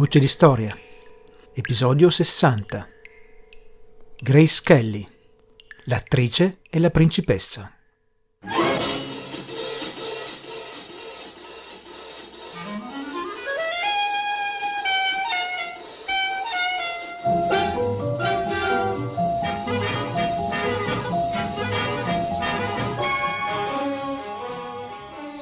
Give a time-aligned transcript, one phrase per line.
[0.00, 0.74] Voce di storia,
[1.52, 2.88] episodio 60.
[4.18, 5.06] Grace Kelly,
[5.84, 7.79] l'attrice e la principessa.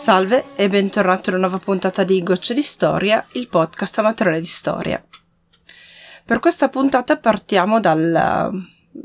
[0.08, 5.04] Salve e bentornato una nuova puntata di Gocce di Storia, il podcast amatoriale di storia.
[6.24, 8.50] Per questa puntata partiamo dal...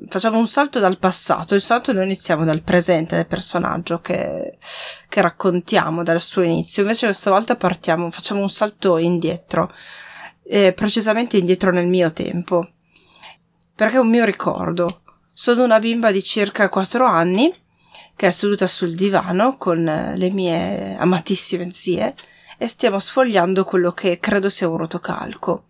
[0.07, 4.57] facciamo un salto dal passato, il salto noi iniziamo dal presente del personaggio che,
[5.09, 9.69] che raccontiamo dal suo inizio, invece questa volta partiamo, facciamo un salto indietro,
[10.45, 12.65] eh, precisamente indietro nel mio tempo,
[13.75, 15.01] perché è un mio ricordo.
[15.33, 17.62] Sono una bimba di circa 4 anni
[18.15, 22.15] che è seduta sul divano con le mie amatissime zie
[22.57, 25.65] e stiamo sfogliando quello che credo sia un rotocalco.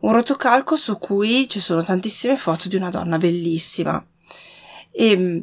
[0.00, 4.04] Un rotocalco su cui ci sono tantissime foto di una donna bellissima.
[4.90, 5.38] E mm,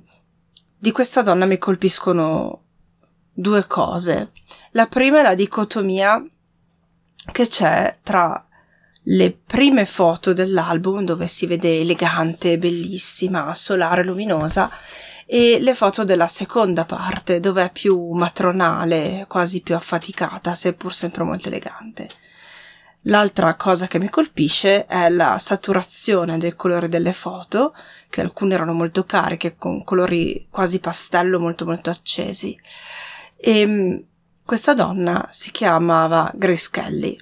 [0.78, 2.64] di questa donna mi colpiscono
[3.32, 4.32] due cose.
[4.72, 6.22] La prima è la dicotomia
[7.32, 8.46] che c'è tra
[9.04, 14.70] le prime foto dell'album dove si vede elegante, bellissima, solare, luminosa
[15.32, 21.24] e le foto della seconda parte dove è più matronale, quasi più affaticata, seppur sempre
[21.24, 22.10] molto elegante.
[23.02, 27.76] L'altra cosa che mi colpisce è la saturazione del colore delle foto,
[28.10, 32.60] che alcune erano molto cariche, con colori quasi pastello molto molto accesi.
[33.38, 33.98] E mm,
[34.44, 37.16] questa donna si chiamava Grace Kelly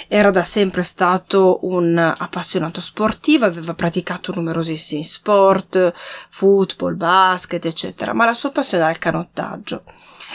[0.07, 5.91] Era da sempre stato un appassionato sportivo, aveva praticato numerosissimi sport,
[6.29, 9.81] football, basket, eccetera, ma la sua passione era il canottaggio.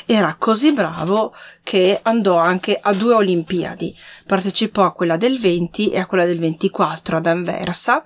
[0.06, 1.32] Era così bravo
[1.62, 3.94] che andò anche a due Olimpiadi,
[4.26, 8.02] partecipò a quella del 20 e a quella del 24 ad Anversa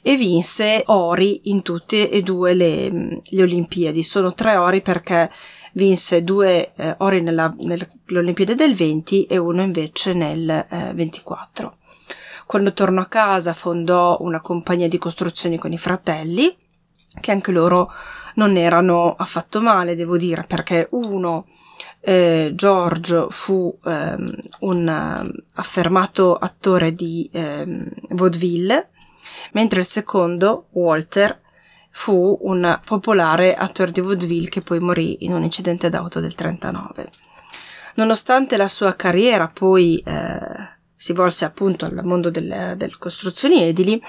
[0.00, 4.02] e vinse ori in tutte e due le, le Olimpiadi.
[4.02, 5.30] Sono tre ori perché
[5.72, 11.76] vinse due eh, ori nella, nelle Olimpiadi del 20 e uno invece nel eh, 24.
[12.46, 16.54] Quando tornò a casa fondò una compagnia di costruzioni con i fratelli,
[17.20, 17.90] che anche loro
[18.34, 21.46] non erano affatto male, devo dire, perché uno,
[22.00, 28.90] eh, George, fu ehm, un uh, affermato attore di ehm, vaudeville
[29.52, 31.40] mentre il secondo, Walter,
[31.90, 37.10] fu un popolare attore di vaudeville che poi morì in un incidente d'auto del 39.
[37.94, 44.02] Nonostante la sua carriera poi eh, si volse appunto al mondo delle, delle costruzioni edili,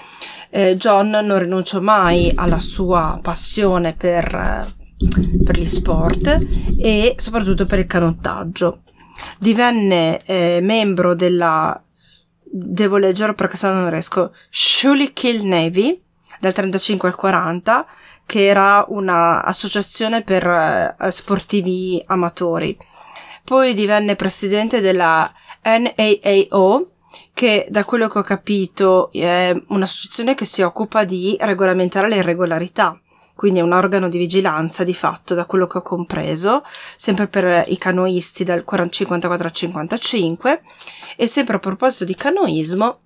[0.50, 6.38] eh, John non rinunciò mai alla sua passione per, eh, per gli sport
[6.78, 8.84] e soprattutto per il canottaggio.
[9.38, 11.84] Divenne eh, membro della
[12.56, 14.32] devo leggerlo perché se no non riesco.
[15.14, 16.00] Kill Navy
[16.40, 17.86] dal 35 al 40
[18.26, 22.78] che era un'associazione per uh, sportivi amatori.
[23.44, 25.32] Poi divenne presidente della
[25.64, 26.92] NAAO
[27.34, 33.03] che da quello che ho capito è un'associazione che si occupa di regolamentare le irregolarità
[33.36, 36.64] quindi è un organo di vigilanza di fatto da quello che ho compreso,
[36.96, 40.62] sempre per i canoisti dal 54 al 55
[41.16, 43.00] e sempre a proposito di canoismo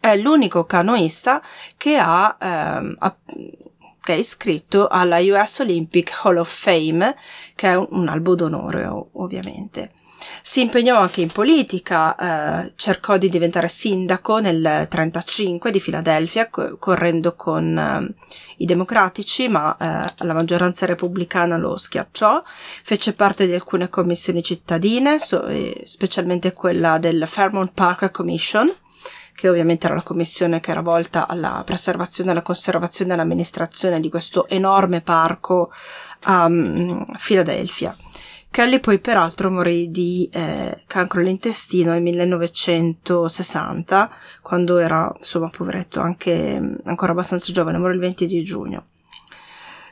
[0.00, 1.42] è l'unico canoista
[1.76, 2.96] che ha, ehm,
[4.00, 7.14] che è iscritto alla US Olympic Hall of Fame,
[7.54, 9.92] che è un, un albo d'onore ovviamente.
[10.42, 12.16] Si impegnò anche in politica,
[12.64, 18.14] eh, cercò di diventare sindaco nel 1935 di Filadelfia, co- correndo con eh,
[18.58, 22.42] i democratici, ma eh, la maggioranza repubblicana lo schiacciò.
[22.82, 25.46] Fece parte di alcune commissioni cittadine, so-
[25.84, 28.72] specialmente quella del Fairmont Park Commission,
[29.40, 34.10] che ovviamente era la commissione che era volta alla preservazione, alla conservazione e all'amministrazione di
[34.10, 35.70] questo enorme parco
[36.24, 37.96] a um, Filadelfia.
[38.50, 44.10] Kelly poi peraltro morì di eh, cancro all'intestino nel 1960,
[44.42, 48.86] quando era, insomma, poveretto, anche ancora abbastanza giovane, morì il 20 di giugno.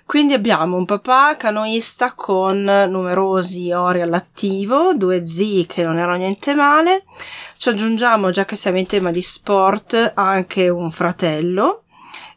[0.05, 6.55] Quindi abbiamo un papà canoista con numerosi ori all'attivo, due zii che non erano niente
[6.55, 7.05] male.
[7.59, 11.85] Ci aggiungiamo, già che siamo in tema di sport, anche un fratello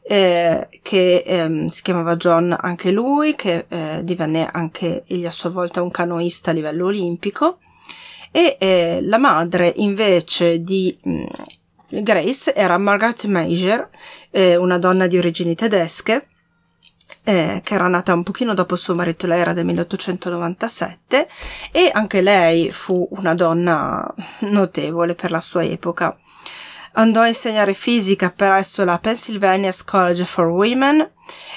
[0.03, 5.50] eh, che ehm, si chiamava John anche lui, che eh, divenne anche egli a sua
[5.50, 7.59] volta un canoista a livello olimpico,
[8.31, 13.89] e eh, la madre invece di mh, mm, Grace era Margaret Major,
[14.30, 16.27] eh, una donna di origini tedesche,
[17.24, 21.27] eh, che era nata un pochino dopo suo marito, lei era del 1897
[21.71, 26.18] e anche lei fu una donna notevole per la sua epoca.
[26.94, 31.10] Andò a insegnare fisica presso la Pennsylvania's College for Women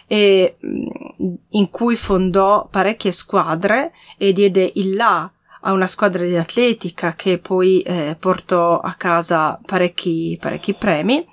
[0.06, 5.28] e, mm, in cui fondò parecchie squadre e diede il là
[5.66, 11.26] a una squadra di atletica che poi eh, portò a casa parecchi, parecchi premi.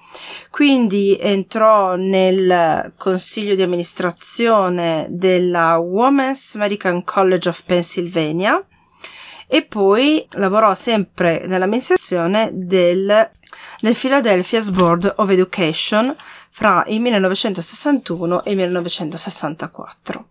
[0.49, 8.65] Quindi entrò nel consiglio di amministrazione della Women's Medical College of Pennsylvania
[9.53, 13.31] e poi lavorò sempre nell'amministrazione del,
[13.81, 16.15] del Philadelphia's Board of Education
[16.49, 20.27] fra il 1961 e il 1964.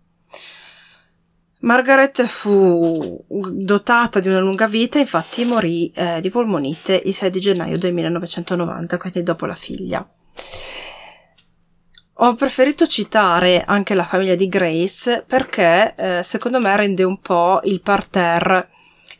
[1.59, 7.39] Margaret fu dotata di una lunga vita, infatti morì eh, di polmonite il 6 di
[7.39, 10.09] gennaio del 1990, quindi dopo la figlia.
[12.23, 17.59] Ho preferito citare anche la famiglia di Grace perché eh, secondo me rende un po'
[17.65, 18.70] il parterre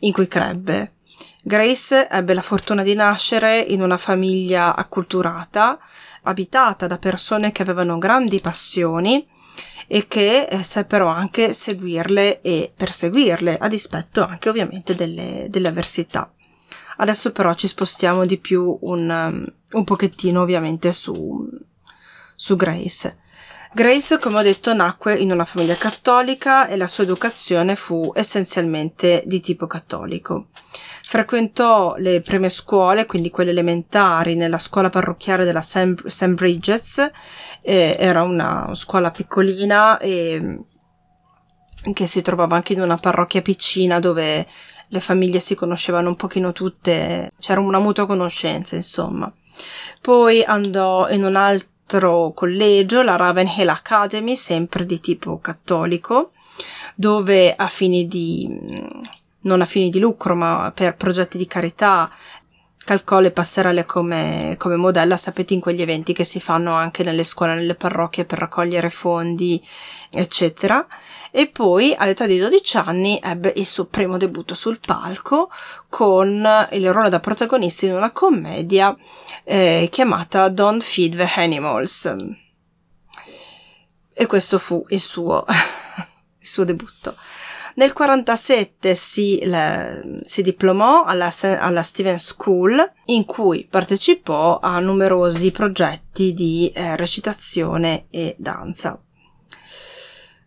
[0.02, 0.94] in cui crebbe.
[1.42, 5.78] Grace ebbe la fortuna di nascere in una famiglia acculturata,
[6.22, 9.26] abitata da persone che avevano grandi passioni
[9.88, 16.32] e che eh, seppero anche seguirle e perseguirle, a dispetto anche ovviamente delle, delle avversità.
[16.98, 21.48] Adesso però ci spostiamo di più un, um, un pochettino ovviamente su,
[22.34, 23.18] su Grace.
[23.74, 29.22] Grace, come ho detto, nacque in una famiglia cattolica e la sua educazione fu essenzialmente
[29.24, 30.48] di tipo cattolico.
[31.02, 36.28] Frequentò le prime scuole, quindi quelle elementari, nella scuola parrocchiale della St.
[36.34, 37.10] Bridget's,
[37.62, 40.60] eh, era una scuola piccolina e
[41.94, 44.46] che si trovava anche in una parrocchia piccina dove
[44.86, 49.32] le famiglie si conoscevano un pochino tutte, c'era una mutua conoscenza, insomma.
[50.02, 51.36] Poi andò in un
[51.92, 56.30] altro collegio, la Ravenhill Academy, sempre di tipo cattolico,
[56.94, 58.48] dove a fini di
[59.44, 62.10] non a fini di lucro, ma per progetti di carità
[62.84, 67.24] calcò le passerelle come, come modella, sapete in quegli eventi che si fanno anche nelle
[67.24, 69.62] scuole, nelle parrocchie per raccogliere fondi,
[70.10, 70.86] eccetera.
[71.30, 75.50] E poi all'età di 12 anni ebbe il suo primo debutto sul palco
[75.88, 78.94] con il ruolo da protagonista in una commedia
[79.44, 82.14] eh, chiamata Don't Feed the Animals.
[84.14, 85.44] E questo fu il suo,
[86.38, 87.16] il suo debutto.
[87.74, 89.42] Nel 1947 si,
[90.24, 98.06] si diplomò alla, alla Stevens School in cui partecipò a numerosi progetti di eh, recitazione
[98.10, 99.00] e danza.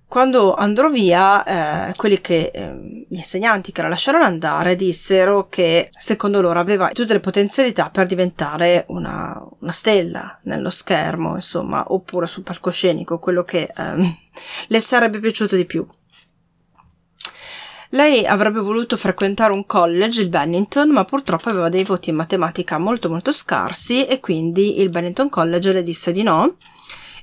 [0.08, 5.90] Quando andrò via, eh, quelli che eh, gli insegnanti che la lasciarono andare dissero che
[5.92, 12.28] secondo loro aveva tutte le potenzialità per diventare una, una stella nello schermo, insomma, oppure
[12.28, 14.18] sul palcoscenico, quello che ehm,
[14.68, 15.86] le sarebbe piaciuto di più.
[17.96, 22.78] Lei avrebbe voluto frequentare un college, il Bennington, ma purtroppo aveva dei voti in matematica
[22.78, 26.58] molto molto scarsi e quindi il Bennington College le disse di no.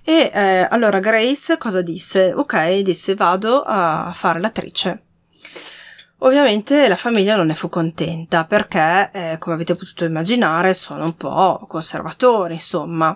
[0.02, 2.32] E eh, allora Grace cosa disse?
[2.34, 5.02] Ok, disse vado a fare l'attrice.
[6.20, 11.16] Ovviamente la famiglia non ne fu contenta perché, eh, come avete potuto immaginare, sono un
[11.16, 13.14] po' conservatori, insomma,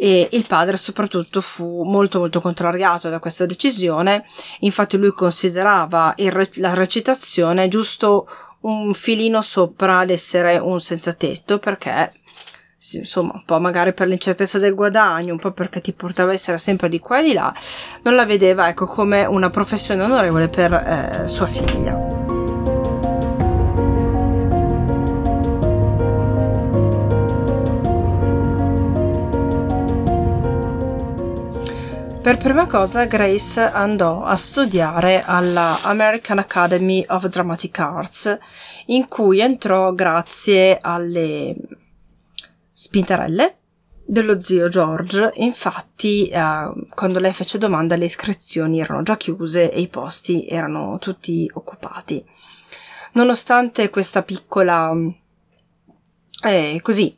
[0.00, 4.24] e il padre soprattutto fu molto molto contrariato da questa decisione,
[4.60, 8.28] infatti lui considerava re- la recitazione giusto
[8.60, 12.12] un filino sopra l'essere un senza tetto perché
[12.92, 16.58] insomma, un po' magari per l'incertezza del guadagno, un po' perché ti portava a essere
[16.58, 17.52] sempre di qua e di là,
[18.02, 22.17] non la vedeva ecco come una professione onorevole per eh, sua figlia.
[32.28, 38.38] Per prima cosa Grace andò a studiare alla American Academy of Dramatic Arts,
[38.88, 41.56] in cui entrò grazie alle
[42.70, 43.56] spintarelle
[44.04, 45.30] dello zio George.
[45.36, 50.98] Infatti, eh, quando lei fece domanda, le iscrizioni erano già chiuse e i posti erano
[50.98, 52.22] tutti occupati.
[53.12, 54.94] Nonostante questa piccola
[56.44, 57.16] eh, così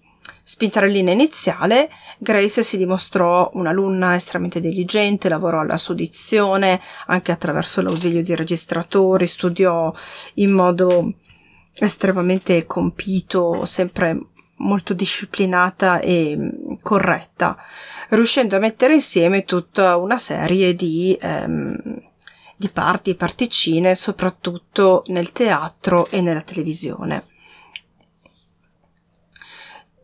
[0.50, 1.88] spintarellina iniziale,
[2.18, 9.28] Grace si dimostrò un'alunna estremamente diligente, lavorò alla sua dizione anche attraverso l'ausilio di registratori,
[9.28, 9.94] studiò
[10.34, 11.14] in modo
[11.74, 14.18] estremamente compito, sempre
[14.56, 17.56] molto disciplinata e corretta,
[18.08, 21.76] riuscendo a mettere insieme tutta una serie di, ehm,
[22.56, 27.29] di parti e particine, soprattutto nel teatro e nella televisione.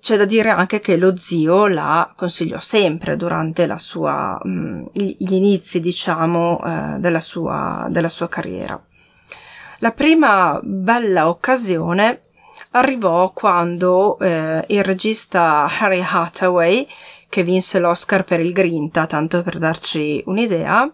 [0.06, 5.80] C'è da dire anche che lo zio la consigliò sempre durante sua, mh, gli inizi,
[5.80, 8.80] diciamo, eh, della, sua, della sua carriera.
[9.80, 12.20] La prima bella occasione
[12.70, 16.86] arrivò quando eh, il regista Harry Hathaway,
[17.28, 20.88] che vinse l'Oscar per il Grinta, tanto per darci un'idea,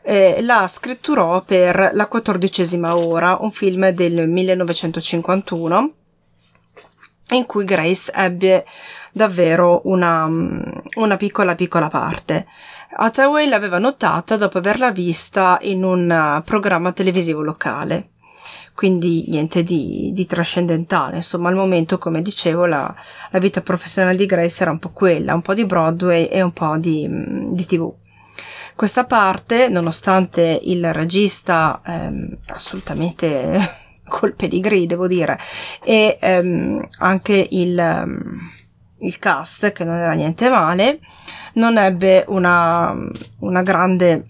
[0.00, 5.94] eh, la scritturò per La quattordicesima ora, un film del 1951
[7.30, 8.64] in cui Grace ebbe
[9.12, 12.46] davvero una, una piccola piccola parte.
[12.96, 18.08] Hathaway l'aveva notata dopo averla vista in un programma televisivo locale
[18.74, 21.16] quindi niente di, di, trascendentale.
[21.16, 22.92] Insomma, al momento, come dicevo, la,
[23.30, 26.52] la, vita professionale di Grace era un po' quella, un po' di Broadway e un
[26.52, 27.92] po' di, di TV.
[28.74, 35.38] Questa parte, nonostante il regista ehm, assolutamente col pedigree, devo dire,
[35.82, 38.50] e ehm, anche il, ehm,
[39.00, 41.00] il cast, che non era niente male,
[41.54, 42.94] non ebbe una,
[43.40, 44.28] una grande,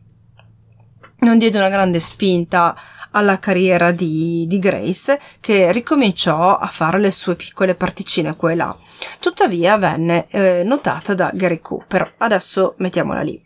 [1.20, 2.76] non diede una grande spinta
[3.14, 8.54] alla carriera di, di, Grace, che ricominciò a fare le sue piccole particine qua e
[8.56, 8.76] là.
[9.20, 12.14] Tuttavia venne eh, notata da Gary Cooper.
[12.18, 13.40] Adesso mettiamola lì.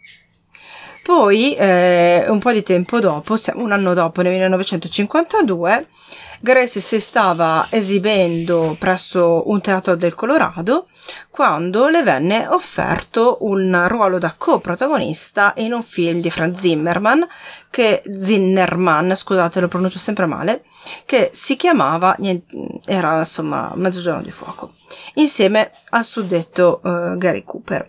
[1.09, 5.89] Poi, eh, un po' di tempo dopo, un anno dopo, nel 1952,
[6.39, 10.89] Grace si stava esibendo presso un teatro del Colorado
[11.31, 17.27] quando le venne offerto un ruolo da coprotagonista in un film di Franz Zimmerman,
[17.71, 20.65] che Zinnerman, scusate lo pronuncio sempre male,
[21.07, 22.19] che si chiamava,
[22.85, 24.73] era insomma Mezzogiorno di Fuoco,
[25.15, 27.89] insieme al suddetto uh, Gary Cooper.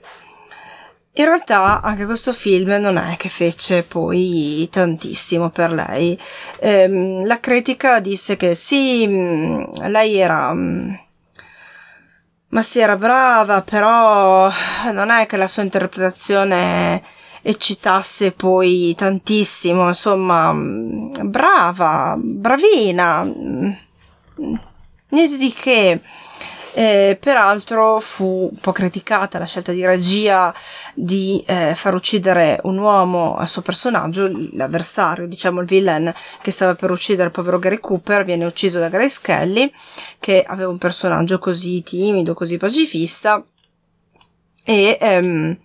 [1.19, 6.17] In realtà anche questo film non è che fece poi tantissimo per lei.
[6.61, 10.53] Ehm, la critica disse che sì, mm, lei era...
[10.53, 10.93] Mm,
[12.51, 14.49] ma sì, era brava, però
[14.93, 17.03] non è che la sua interpretazione
[17.41, 23.23] eccitasse poi tantissimo, insomma, mm, brava, bravina,
[25.09, 26.01] niente di che.
[26.79, 30.53] Eh, peraltro fu un po' criticata la scelta di regia
[30.95, 36.75] di eh, far uccidere un uomo al suo personaggio, l'avversario, diciamo il villain che stava
[36.75, 39.69] per uccidere il povero Gary Cooper, viene ucciso da Grace Kelly,
[40.19, 43.43] che aveva un personaggio così timido, così pacifista.
[44.63, 45.57] E ehm,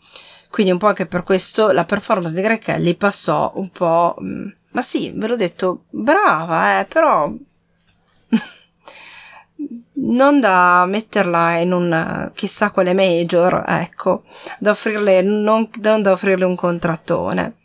[0.50, 4.16] quindi un po' anche per questo la performance di Greg Kelly passò un po'...
[4.18, 7.33] Mh, mm, ma sì, ve l'ho detto, brava, eh, però
[9.96, 14.25] non da metterla in un chissà quale major, ecco,
[14.58, 17.56] da offrirle, non, non da offrirle un contrattone.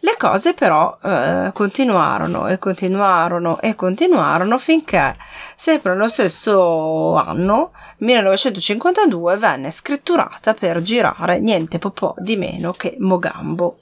[0.00, 5.16] Le cose però eh, continuarono e continuarono e continuarono finché,
[5.56, 13.80] sempre nello stesso anno, 1952, venne scritturata per girare niente po' di meno che Mogambo.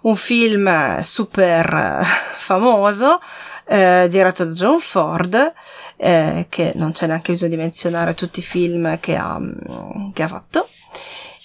[0.00, 2.02] Un film super
[2.36, 3.20] famoso,
[3.68, 5.52] eh, diretto da John Ford,
[5.96, 9.38] eh, che non c'è neanche bisogno di menzionare tutti i film che ha,
[10.12, 10.68] che ha fatto.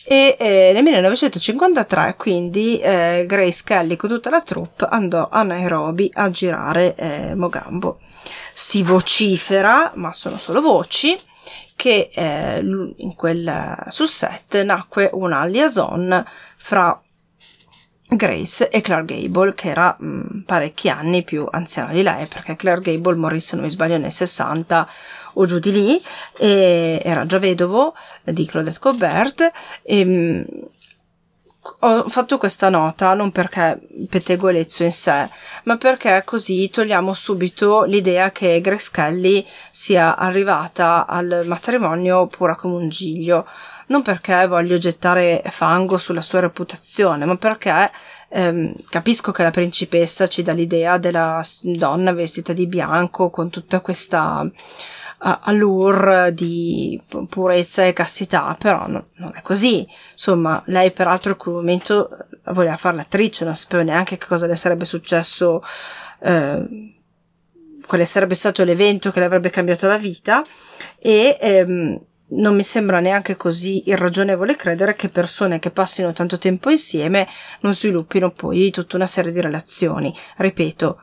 [0.05, 6.09] e eh, nel 1953 quindi eh, Grace Kelly con tutta la troupe andò a Nairobi
[6.13, 7.99] a girare eh, Mogambo.
[8.53, 11.17] Si vocifera, ma sono solo voci,
[11.75, 16.23] che eh, in quel, sul set nacque una liaison
[16.55, 17.02] fra
[18.15, 22.55] Grace e Clark Gable, che era mh, mm, parecchi anni più anziana di lei, perché
[22.55, 24.89] Clark Gable morì, se non mi sbaglio, nel 60
[25.33, 26.01] o giù di lì,
[26.37, 29.51] era già vedovo di Claudette Colbert.
[29.83, 30.45] E, mh,
[31.79, 33.79] ho fatto questa nota non perché
[34.09, 35.29] pettegolezzo in sé,
[35.63, 42.75] ma perché così togliamo subito l'idea che Grace Kelly sia arrivata al matrimonio pura come
[42.75, 43.45] un giglio
[43.87, 47.91] non perché voglio gettare fango sulla sua reputazione, ma perché
[48.29, 53.79] ehm, capisco che la principessa ci dà l'idea della donna vestita di bianco con tutta
[53.81, 56.99] questa uh, allure di
[57.29, 59.87] purezza e castità, però no, non è così.
[60.11, 62.09] Insomma, lei peraltro in quel momento
[62.45, 65.61] voleva fare l'attrice, non sapeva neanche che cosa le sarebbe successo.
[66.19, 66.91] Eh,
[67.85, 70.41] quale sarebbe stato l'evento che le avrebbe cambiato la vita
[70.99, 76.69] e ehm, non mi sembra neanche così irragionevole credere che persone che passino tanto tempo
[76.69, 77.27] insieme
[77.61, 80.13] non sviluppino poi tutta una serie di relazioni.
[80.37, 81.01] Ripeto,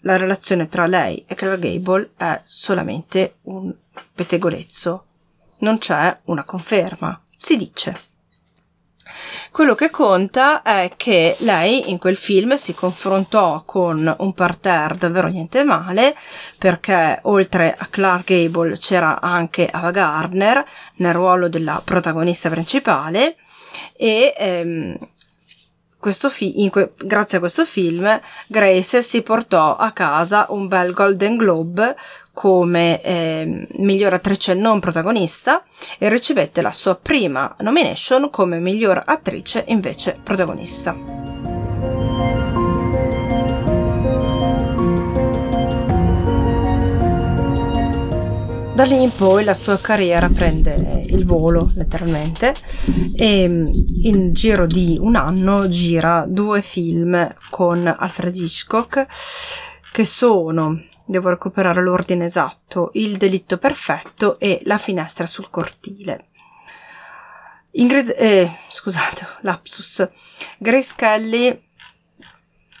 [0.00, 3.72] la relazione tra lei e Clara Gable è solamente un
[4.14, 5.06] pettegolezzo.
[5.58, 7.22] Non c'è una conferma.
[7.36, 8.10] Si dice.
[9.50, 15.28] Quello che conta è che lei in quel film si confrontò con un parterre davvero
[15.28, 16.16] niente male,
[16.56, 20.64] perché oltre a Clark Gable c'era anche Ava Gardner
[20.96, 23.36] nel ruolo della protagonista principale
[23.96, 24.96] e ehm,
[26.30, 31.94] fi- que- grazie a questo film Grace si portò a casa un bel Golden Globe
[32.32, 35.64] come eh, miglior attrice non protagonista
[35.98, 40.96] e ricevette la sua prima nomination come miglior attrice invece protagonista.
[48.74, 52.54] Da lì in poi la sua carriera prende il volo, letteralmente,
[53.14, 59.06] e in giro di un anno gira due film con Alfred Hitchcock
[59.92, 66.28] che sono devo recuperare l'ordine esatto, Il delitto perfetto e La finestra sul cortile.
[67.72, 70.08] Ingrid, eh, scusate, lapsus.
[70.58, 71.62] Grace Kelly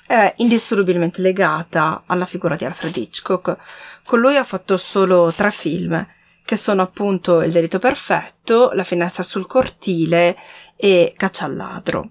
[0.06, 3.56] è indissolubilmente legata alla figura di Alfred Hitchcock.
[4.04, 6.06] Con lui ha fatto solo tre film,
[6.44, 10.36] che sono appunto Il delitto perfetto, La finestra sul cortile
[10.76, 12.10] e Caccia al ladro.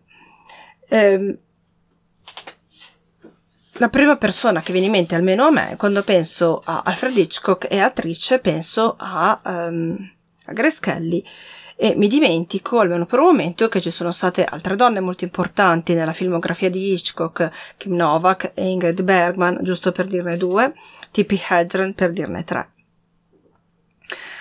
[0.89, 1.39] Eh,
[3.81, 7.65] la prima persona che viene in mente, almeno a me, quando penso a Alfred Hitchcock
[7.67, 9.97] e attrice, penso a, um,
[10.45, 11.23] a Grace Kelly.
[11.75, 15.95] E mi dimentico, almeno per un momento, che ci sono state altre donne molto importanti
[15.95, 20.75] nella filmografia di Hitchcock, Kim Novak e Ingrid Bergman, giusto per dirne due,
[21.09, 22.69] Tippi Hedren per dirne tre.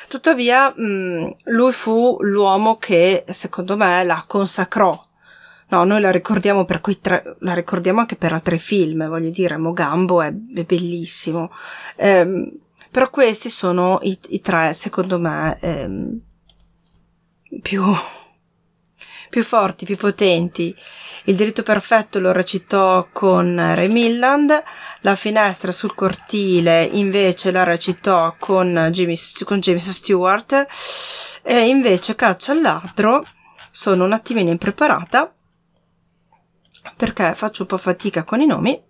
[0.07, 5.09] Tuttavia, mh, lui fu l'uomo che, secondo me, la consacrò
[5.70, 9.56] No, noi la ricordiamo per quei tre, la ricordiamo anche per altri film, voglio dire,
[9.56, 11.52] Mogambo è, è bellissimo.
[11.96, 12.59] Eh,
[12.90, 16.20] però questi sono i, i tre, secondo me, ehm,
[17.62, 17.85] più,
[19.30, 20.74] più forti, più potenti.
[21.24, 24.62] Il diritto perfetto lo recitò con Ray Milland,
[25.02, 30.66] la finestra sul cortile invece la recitò con, Jimmy, con James Stewart
[31.42, 33.24] e invece Caccia al ladro
[33.70, 35.33] sono un attimino impreparata
[36.96, 38.80] perché faccio un po' fatica con i nomi,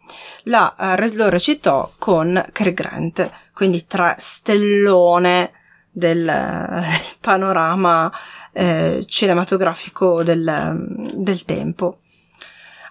[0.44, 5.52] la, uh, lo recitò con Cary Grant, quindi tre stellone
[5.90, 6.82] del uh,
[7.20, 8.12] panorama
[8.52, 11.98] uh, cinematografico del, del tempo.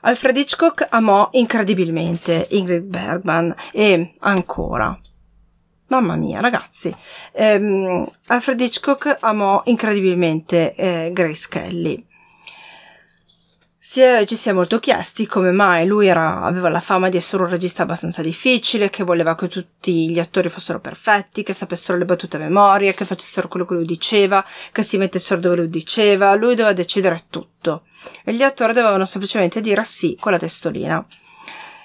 [0.01, 4.97] Alfred Hitchcock amò incredibilmente Ingrid Bergman e ancora.
[5.88, 6.95] Mamma mia, ragazzi.
[7.33, 12.07] Um, Alfred Hitchcock amò incredibilmente eh, Grace Kelly
[13.91, 17.17] si è, ci si è molto chiesti come mai lui era, aveva la fama di
[17.17, 21.97] essere un regista abbastanza difficile, che voleva che tutti gli attori fossero perfetti, che sapessero
[21.97, 25.69] le battute a memoria, che facessero quello che lui diceva, che si mettessero dove lui
[25.69, 27.86] diceva, lui doveva decidere tutto.
[28.23, 31.04] E gli attori dovevano semplicemente dire sì con la testolina.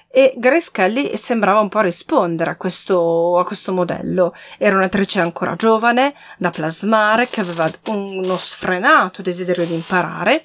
[0.07, 4.35] E Grace Kelly sembrava un po' rispondere a questo, a questo modello.
[4.59, 10.43] Era un'attrice ancora giovane, da plasmare, che aveva uno sfrenato desiderio di imparare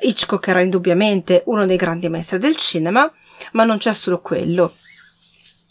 [0.00, 3.12] Hitchcock era indubbiamente uno dei grandi maestri del cinema,
[3.52, 4.74] ma non c'è solo quello.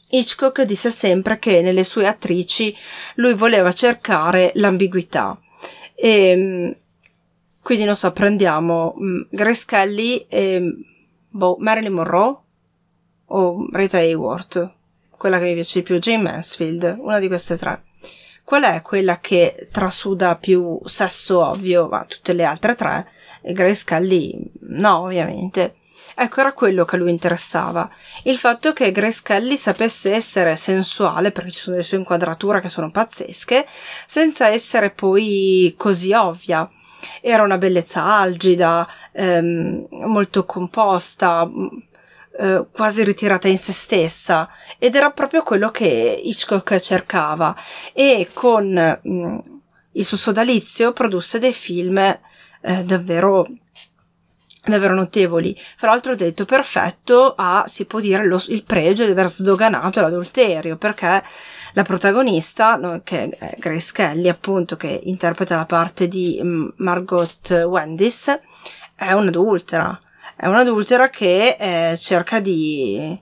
[0.10, 2.76] Hitchcock disse sempre che nelle sue attrici
[3.16, 5.40] lui voleva cercare l'ambiguità
[5.96, 6.78] e
[7.68, 10.74] Quindi non so, prendiamo mh, Grace Kelly e
[11.30, 12.38] boh, Marilyn Monroe
[13.26, 14.72] o Rita Hayworth,
[15.10, 17.84] quella che mi piace di più, Jane Mansfield, una di queste tre.
[18.46, 23.12] Qual è quella che trasuda più sesso ovvio, ma tutte le altre tre?
[23.48, 24.38] E Grace Kelly
[24.72, 25.76] no, ovviamente.
[26.14, 27.90] Ecco, era quello che a lui interessava.
[28.24, 32.68] Il fatto che Grace Kelly sapesse essere sensuale, perché ci sono delle sue inquadrature che
[32.68, 33.66] sono pazzesche,
[34.06, 36.70] senza essere poi così ovvia.
[37.22, 41.68] Era una bellezza algida, ehm, molto composta, mm,
[42.40, 47.56] eh, quasi ritirata in se stessa ed era proprio quello che Hitchcock cercava
[47.94, 49.38] e con mh, mm,
[49.94, 52.20] il suo sodalizio produsse dei film
[52.62, 53.46] eh, davvero
[54.70, 55.58] davvero notevoli.
[55.78, 60.02] Fra l'altro ho detto perfetto a, si può dire, lo, il pregio di aver sdoganato
[60.02, 61.24] l'adulterio, perché
[61.74, 68.39] la protagonista, che è Grace Kelly, appunto, che interpreta la parte di mm, Margot Wendis,
[68.96, 69.98] è un'adultera.
[70.36, 73.20] È un'adultera che eh, cerca di,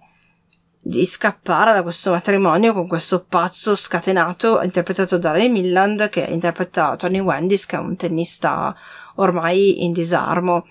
[0.81, 6.97] di scappare da questo matrimonio con questo pazzo scatenato interpretato da Ray Milland che interpreta
[6.97, 8.75] Tony Wendis che è un tennista
[9.15, 10.65] ormai in disarmo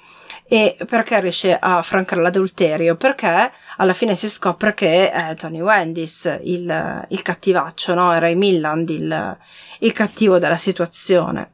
[0.46, 2.96] e perché riesce a francare l'adulterio?
[2.96, 8.16] Perché alla fine si scopre che è Tony Wendis il, il cattivaccio, no?
[8.18, 9.38] Ray Milland il,
[9.80, 11.52] il cattivo della situazione.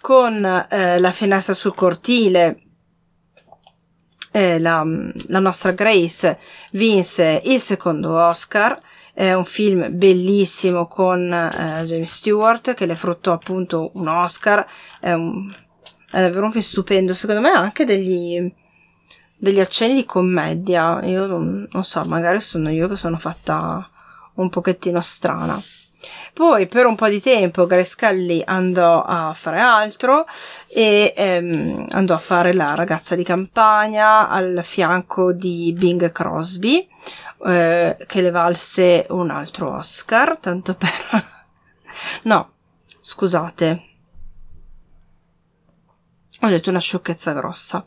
[0.00, 2.62] Con eh, la finestra sul cortile,
[4.30, 4.84] eh, la,
[5.26, 6.38] la nostra Grace
[6.70, 8.78] vinse il secondo Oscar
[9.14, 14.66] è un film bellissimo con eh, James Stewart che le fruttò appunto un Oscar.
[14.98, 15.54] È un
[16.12, 17.14] è davvero un film stupendo.
[17.14, 18.52] Secondo me ha anche degli,
[19.36, 21.00] degli accenni di commedia.
[21.04, 23.88] Io non, non so, magari sono io che sono fatta
[24.34, 25.60] un pochettino strana.
[26.34, 30.24] Poi per un po' di tempo Grace Kelly andò a fare altro
[30.66, 36.88] e ehm, andò a fare la ragazza di campagna al fianco di Bing Crosby
[37.44, 41.44] eh, che le valse un altro Oscar, tanto per...
[42.24, 42.52] no,
[43.00, 43.82] scusate,
[46.42, 47.84] ho detto una sciocchezza grossa.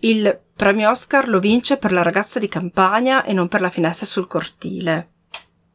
[0.00, 4.06] Il premio Oscar lo vince per la ragazza di campagna e non per la finestra
[4.06, 5.10] sul cortile.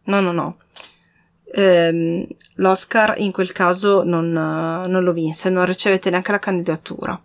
[0.06, 0.58] No, no, no.
[1.54, 7.22] Ehm, L'Oscar in quel caso non, non lo vinse, non ricevette neanche la candidatura.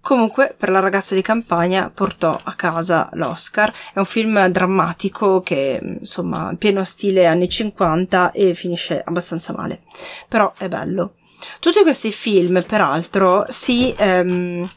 [0.00, 3.70] Comunque, per la ragazza di campagna portò a casa l'Oscar.
[3.92, 9.82] È un film drammatico che, insomma, pieno stile anni 50 e finisce abbastanza male.
[10.26, 11.16] Però è bello.
[11.58, 14.70] Tutti questi film, peraltro, si, ehm,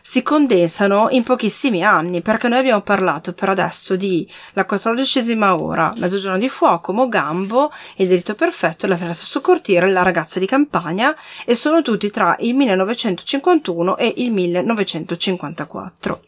[0.00, 5.92] si condensano in pochissimi anni, perché noi abbiamo parlato per adesso di La quattordicesima ora,
[5.96, 11.16] Mezzogiorno di fuoco, Mogambo, Il diritto perfetto, La finestra su cortile, La ragazza di campagna,
[11.44, 16.20] e sono tutti tra il 1951 e il 1954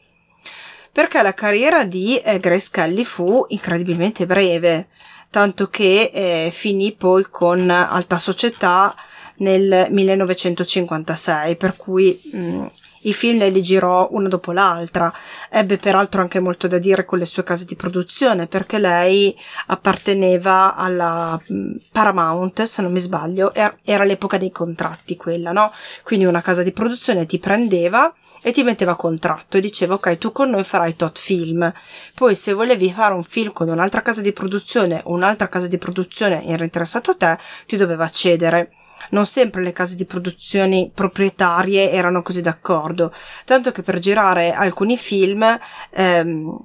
[0.98, 4.88] perché la carriera di eh, Grace Kelly fu incredibilmente breve,
[5.30, 8.96] tanto che eh, finì poi con Alta Società
[9.38, 12.66] nel 1956, per cui mh, mm,
[13.02, 15.12] i film li girò una dopo l'altra.
[15.50, 20.74] Ebbe peraltro anche molto da dire con le sue case di produzione, perché lei apparteneva
[20.74, 25.72] alla mm, Paramount, se non mi sbaglio, era l'epoca dei contratti quella, no?
[26.02, 30.32] Quindi una casa di produzione ti prendeva e ti metteva contratto e diceva ok, tu
[30.32, 31.72] con noi farai tot film.
[32.14, 35.78] Poi se volevi fare un film con un'altra casa di produzione o un'altra casa di
[35.78, 38.72] produzione era interessato a te, ti doveva cedere
[39.10, 43.12] non sempre le case di produzione proprietarie erano così d'accordo,
[43.44, 45.58] tanto che per girare alcuni film
[45.90, 46.58] ehm,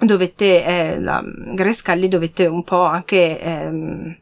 [0.00, 1.22] dovette, eh, la
[1.54, 4.16] Grace Kelly dovette un po' anche ehm,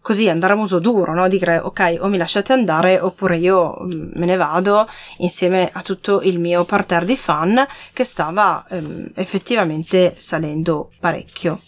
[0.00, 1.26] così andare a muso duro, no?
[1.28, 4.86] dire ok o mi lasciate andare oppure io mm, me ne vado
[5.18, 11.60] insieme a tutto il mio parterre di fan che stava ehm, effettivamente salendo parecchio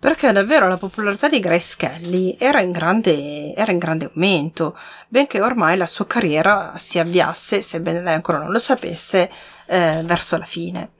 [0.00, 5.40] perché davvero la popolarità di Grace Kelly era in grande, era in grande aumento, benché
[5.40, 9.30] ormai la sua carriera si avviasse, sebbene lei ancora non lo sapesse,
[9.66, 10.92] eh, verso la fine.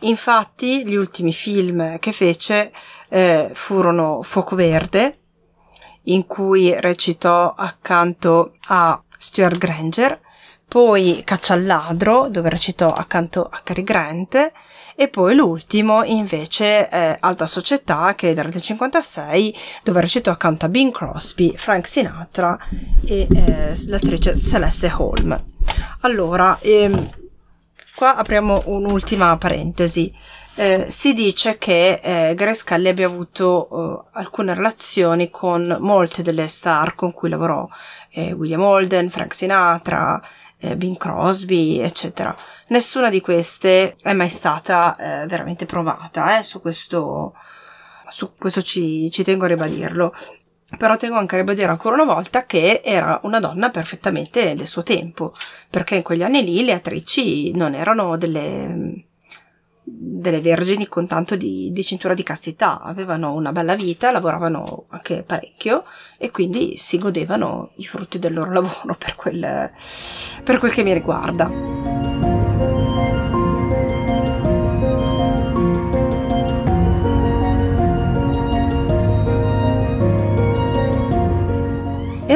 [0.00, 2.72] Infatti gli ultimi film che fece
[3.08, 5.18] eh, furono Fuoco Verde,
[6.04, 10.20] in cui recitò accanto a Stuart Granger,
[10.68, 14.52] poi Caccia al ladro, dove recitò accanto a Cary Grant,
[14.96, 20.68] e poi l'ultimo invece è Alta Società che è del 1956 dove recitò accanto a
[20.70, 22.58] Bing Crosby, Frank Sinatra
[23.04, 25.38] e eh, l'attrice Celeste Holm.
[26.00, 27.10] Allora, ehm,
[27.94, 30.12] qua apriamo un'ultima parentesi.
[30.54, 36.48] Eh, si dice che eh, Grace Kelly abbia avuto uh, alcune relazioni con molte delle
[36.48, 37.68] star con cui lavorò,
[38.10, 40.22] eh, William Holden, Frank Sinatra,
[40.58, 42.34] eh, Bing Crosby, eccetera.
[42.68, 47.34] Nessuna di queste è mai stata eh, veramente provata, eh, su questo,
[48.08, 50.12] su questo ci, ci tengo a ribadirlo.
[50.76, 54.82] Però tengo anche a ribadire ancora una volta che era una donna perfettamente del suo
[54.82, 55.32] tempo,
[55.70, 59.06] perché in quegli anni lì le attrici non erano delle,
[59.84, 65.22] delle vergini con tanto di, di, cintura di castità, avevano una bella vita, lavoravano anche
[65.22, 65.84] parecchio
[66.18, 69.70] e quindi si godevano i frutti del loro lavoro per quel,
[70.42, 72.15] per quel che mi riguarda.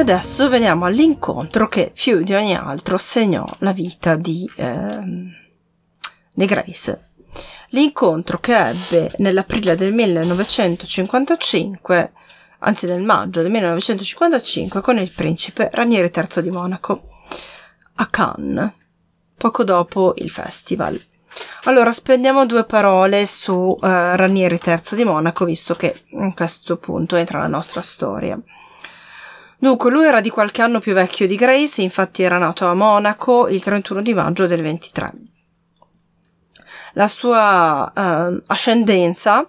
[0.01, 4.99] Adesso veniamo all'incontro che più di ogni altro segnò la vita di, eh,
[6.33, 7.09] di Grace.
[7.69, 12.13] L'incontro che ebbe nell'aprile del 1955,
[12.61, 17.03] anzi nel maggio del 1955, con il principe Ranieri III di Monaco
[17.97, 18.73] a Cannes,
[19.37, 20.99] poco dopo il festival.
[21.65, 27.17] Allora, spendiamo due parole su eh, Ranieri III di Monaco, visto che a questo punto
[27.17, 28.41] entra la nostra storia.
[29.61, 33.47] Dunque, lui era di qualche anno più vecchio di Grace, infatti era nato a Monaco
[33.47, 35.13] il 31 di maggio del 23.
[36.95, 39.47] La sua uh, ascendenza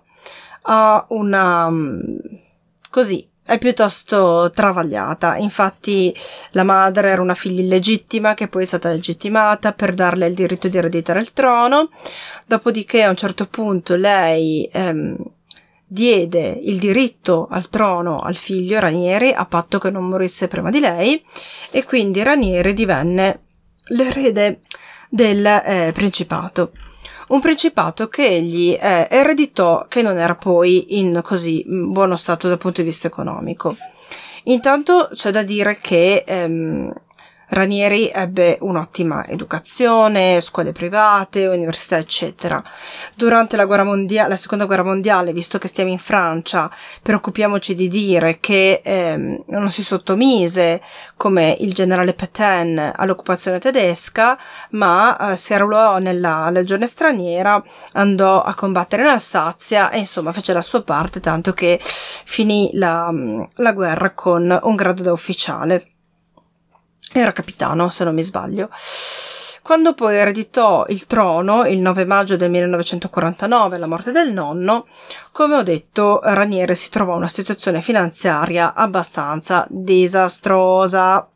[0.64, 1.66] ha una...
[1.68, 2.20] Um,
[2.90, 5.38] così, è piuttosto travagliata.
[5.38, 6.14] Infatti
[6.52, 10.68] la madre era una figlia illegittima che poi è stata legittimata per darle il diritto
[10.68, 11.90] di ereditare il trono.
[12.46, 15.16] Dopodiché a un certo punto lei ehm,
[15.94, 20.80] diede il diritto al trono al figlio Ranieri a patto che non morisse prima di
[20.80, 21.22] lei
[21.70, 23.42] e quindi Ranieri divenne
[23.88, 24.62] l'erede
[25.10, 26.72] del eh, principato.
[27.28, 32.58] Un principato che egli eh, ereditò che non era poi in così buono stato dal
[32.58, 33.76] punto di vista economico.
[34.44, 36.94] Intanto c'è da dire che ehm,
[37.54, 42.64] Ranieri ebbe un'ottima educazione, scuole private, università, eccetera.
[43.14, 47.90] Durante la, guerra mondiale, la seconda guerra mondiale, visto che stiamo in Francia, preoccupiamoci di
[47.90, 50.82] dire che ehm, non si sottomise
[51.18, 57.62] come il generale Petain all'occupazione tedesca, ma eh, si arruolò nella legione straniera,
[57.92, 63.14] andò a combattere in Alsazia e insomma fece la sua parte, tanto che finì la,
[63.56, 65.91] la guerra con un grado da ufficiale.
[67.14, 68.70] Era capitano, se non mi sbaglio.
[69.62, 74.88] Quando poi ereditò il trono il 9 maggio del 1949, la morte del nonno,
[75.32, 81.28] come ho detto, Ranieri si trovò in una situazione finanziaria abbastanza disastrosa.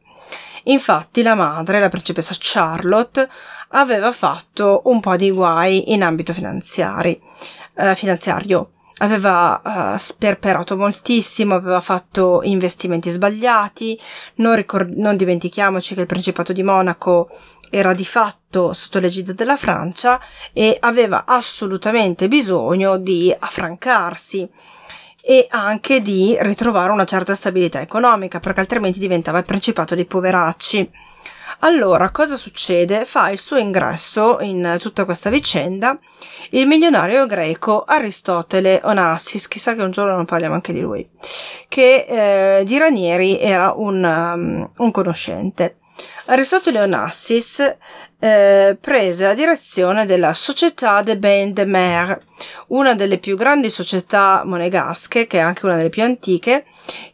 [0.63, 3.29] Infatti la madre, la principessa Charlotte,
[3.69, 11.81] aveva fatto un po' di guai in ambito eh, finanziario aveva uh, sperperato moltissimo, aveva
[11.81, 13.99] fatto investimenti sbagliati,
[14.35, 17.29] non, ricord- non dimentichiamoci che il Principato di Monaco
[17.69, 20.19] era di fatto sotto l'egida della Francia
[20.53, 24.49] e aveva assolutamente bisogno di affrancarsi
[25.21, 30.89] e anche di ritrovare una certa stabilità economica perché altrimenti diventava il Principato dei poveracci.
[31.59, 33.05] Allora, cosa succede?
[33.05, 35.97] Fa il suo ingresso in tutta questa vicenda
[36.51, 41.07] il milionario greco Aristotele Onassis, chissà che un giorno non parliamo anche di lui,
[41.67, 45.77] che eh, di Ranieri era un, um, un conoscente.
[46.27, 47.77] Aristotele Onassis
[48.17, 52.19] eh, prese la direzione della Società de Bain de Mer,
[52.69, 56.65] una delle più grandi società monegasche, che è anche una delle più antiche,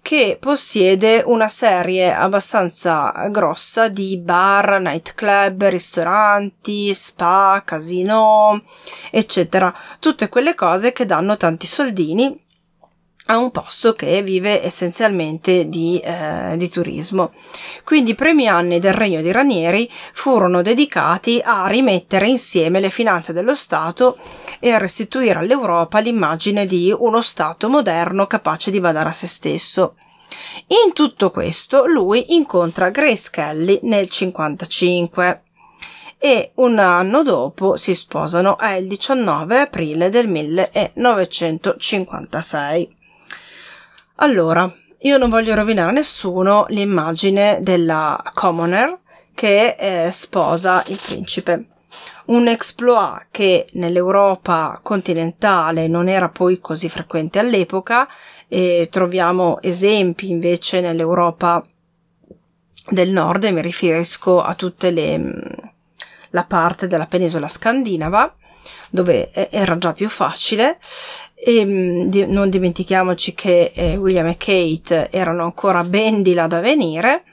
[0.02, 8.64] che possiede una serie abbastanza grossa di bar, nightclub, ristoranti, spa, casino,
[9.12, 9.76] eccetera.
[10.00, 12.50] Tutte quelle cose che danno tanti soldini
[13.28, 17.34] a un posto che vive essenzialmente di, eh, di, turismo.
[17.84, 23.32] Quindi i primi anni del regno di Ranieri furono dedicati a rimettere insieme le finanze
[23.32, 24.18] dello Stato
[24.60, 29.96] e a restituire all'Europa l'immagine di uno Stato moderno capace di badare a se stesso.
[30.68, 35.44] In tutto questo lui incontra Grace Kelly nel 1955
[36.18, 43.00] e un anno dopo si sposano, è il 19 aprile del 1956.
[44.24, 49.00] Allora, io non voglio rovinare a nessuno l'immagine della commoner
[49.34, 51.66] che eh, sposa il principe.
[52.26, 58.08] Un exploit che nell'Europa continentale non era poi così frequente all'epoca
[58.48, 61.66] e troviamo esempi invece nell'Europa
[62.90, 65.32] del nord, mi riferisco a tutte le mm,
[66.30, 68.36] la parte della penisola scandinava
[68.92, 70.78] dove era già più facile
[71.44, 76.46] e mm, di, non dimentichiamoci che eh, William e Kate erano ancora ben di là
[76.46, 77.24] da venire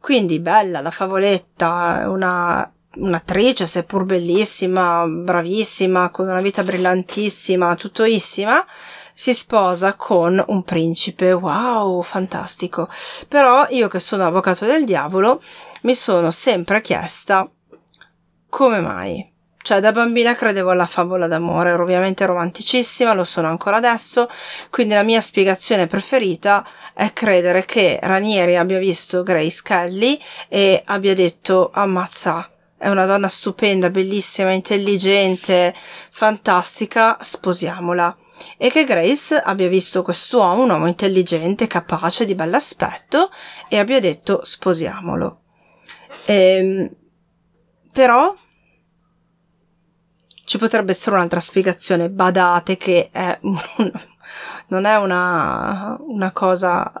[0.00, 8.64] Quindi bella la favoletta, una un'attrice, seppur bellissima, bravissima, con una vita brillantissima, tuttoissima,
[9.12, 11.32] si sposa con un principe.
[11.32, 12.88] Wow, fantastico.
[13.28, 15.42] Però io che sono avvocato del diavolo
[15.82, 17.50] mi sono sempre chiesta
[18.48, 19.33] come mai.
[19.64, 24.28] Cioè, da bambina credevo alla favola d'amore, ero ovviamente romanticissima, lo sono ancora adesso,
[24.68, 31.14] quindi la mia spiegazione preferita è credere che Ranieri abbia visto Grace Kelly e abbia
[31.14, 35.74] detto ammazza, è una donna stupenda, bellissima, intelligente,
[36.10, 38.14] fantastica, sposiamola.
[38.58, 43.30] E che Grace abbia visto quest'uomo, un uomo intelligente, capace, di bell'aspetto,
[43.70, 45.40] e abbia detto sposiamolo.
[46.26, 46.90] Ehm,
[47.90, 48.36] però
[50.44, 53.60] ci potrebbe essere un'altra spiegazione, badate che è un,
[54.68, 56.92] non è una, una cosa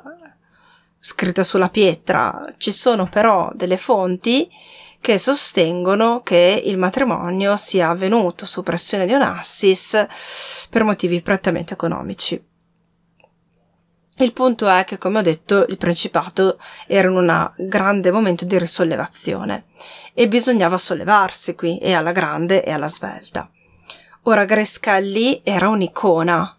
[0.98, 4.48] scritta sulla pietra, ci sono però delle fonti
[5.00, 10.06] che sostengono che il matrimonio sia avvenuto su pressione di Onassis
[10.70, 12.42] per motivi prettamente economici.
[14.18, 18.56] Il punto è che, come ho detto, il Principato era in un grande momento di
[18.58, 19.64] risollevazione
[20.14, 23.50] e bisognava sollevarsi qui, e alla grande e alla svelta.
[24.22, 26.56] Ora Grescalli era un'icona,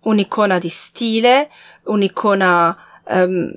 [0.00, 1.50] un'icona di stile,
[1.84, 2.76] un'icona,
[3.08, 3.52] um,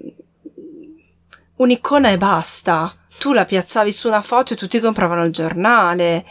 [1.57, 6.25] un'icona e basta tu la piazzavi su una foto e tutti compravano il giornale.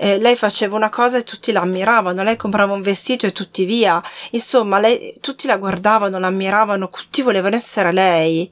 [0.00, 3.64] Eh, lei faceva una cosa e tutti la ammiravano, lei comprava un vestito e tutti
[3.64, 4.00] via.
[4.30, 8.48] Insomma, lei, tutti la guardavano, la ammiravano, tutti volevano essere lei.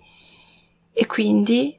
[0.92, 1.78] E quindi,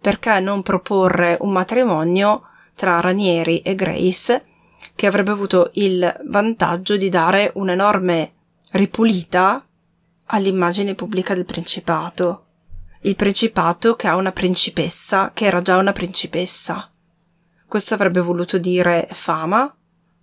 [0.00, 4.46] perché non proporre un matrimonio tra Ranieri e Grace,
[4.94, 8.32] che avrebbe avuto il vantaggio di dare un'enorme
[8.70, 9.66] ripulita
[10.26, 12.44] all'immagine pubblica del Principato?
[13.02, 16.90] il principato che ha una principessa che era già una principessa.
[17.68, 19.76] Questo avrebbe voluto dire fama,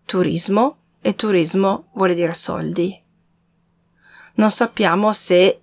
[0.04, 3.00] turismo e turismo vuole dire soldi.
[4.34, 5.62] Non sappiamo se,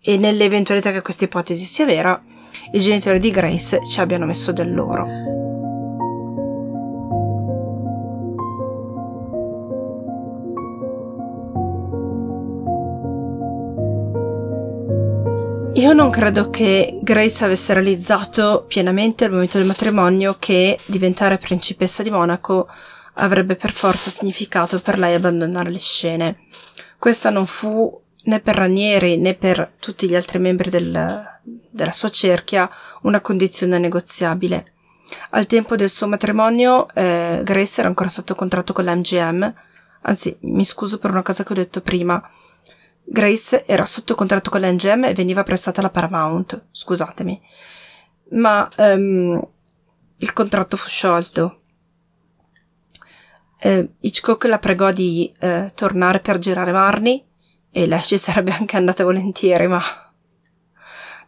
[0.00, 2.20] e nell'eventualità che questa ipotesi sia vera,
[2.72, 5.39] i genitori di Grace ci abbiano messo del loro.
[15.74, 22.02] Io non credo che Grace avesse realizzato pienamente al momento del matrimonio che diventare principessa
[22.02, 22.68] di Monaco
[23.14, 26.38] avrebbe per forza significato per lei abbandonare le scene.
[26.98, 32.10] Questa non fu né per Ranieri né per tutti gli altri membri del, della sua
[32.10, 32.68] cerchia
[33.02, 34.72] una condizione negoziabile.
[35.30, 39.54] Al tempo del suo matrimonio eh, Grace era ancora sotto contratto con la MGM,
[40.02, 42.22] anzi mi scuso per una cosa che ho detto prima,
[43.12, 47.42] Grace era sotto contratto con l'NGM e veniva prestata alla Paramount, scusatemi.
[48.34, 49.48] Ma um,
[50.18, 51.62] il contratto fu sciolto.
[53.58, 57.24] Eh, Hitchcock la pregò di eh, tornare per girare Marnie
[57.72, 59.82] e lei ci sarebbe anche andata volentieri, ma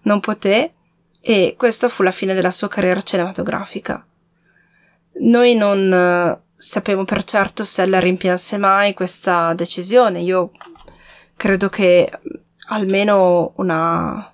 [0.02, 0.74] non poté
[1.20, 4.06] e questa fu la fine della sua carriera cinematografica.
[5.14, 10.20] Noi non eh, sappiamo per certo se la rimpianse mai questa decisione.
[10.20, 10.52] Io
[11.42, 12.08] credo che
[12.68, 14.32] almeno una,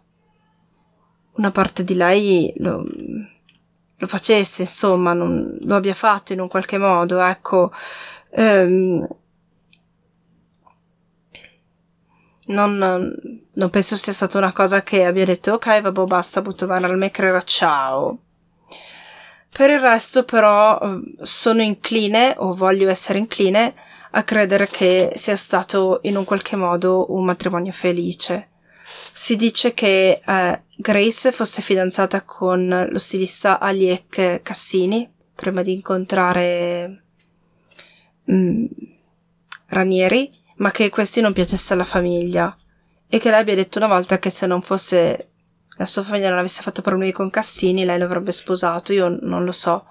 [1.36, 2.84] una parte di lei lo,
[3.96, 7.72] lo facesse, insomma, non, lo abbia fatto in un qualche modo, ecco.
[8.32, 9.08] Ehm,
[12.48, 12.76] non,
[13.52, 16.98] non, penso sia stata una cosa che abbia detto ok, vabbè, basta, butto mano al
[16.98, 18.18] maker, ciao.
[19.50, 20.78] Per il resto, però,
[21.22, 23.74] sono incline, o voglio essere incline,
[24.12, 28.48] a credere che sia stato in un qualche modo un matrimonio felice.
[29.12, 37.02] Si dice che eh, Grace fosse fidanzata con lo stilista Aliek Cassini prima di incontrare
[38.30, 38.66] mm,
[39.66, 42.56] Ranieri, ma che questi non piacesse alla famiglia
[43.08, 45.28] e che lei abbia detto una volta che se non fosse
[45.76, 48.92] la sua famiglia non avesse fatto problemi con Cassini, lei lo avrebbe sposato.
[48.92, 49.86] Io non lo so.